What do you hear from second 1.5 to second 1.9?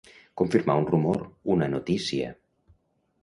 una